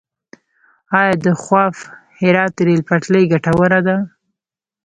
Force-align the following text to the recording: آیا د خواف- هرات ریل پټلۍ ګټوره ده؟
آیا 0.99 1.13
د 1.25 1.27
خواف- 1.41 1.77
هرات 2.19 2.53
ریل 2.65 2.81
پټلۍ 2.89 3.23
ګټوره 3.31 3.79
ده؟ 3.87 3.97